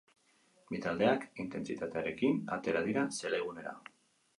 Bi 0.71 0.79
taldeak 0.85 1.27
intentsitatearekin 1.45 2.43
atera 2.59 2.87
dira 2.91 3.09
zelaigunera. 3.23 3.81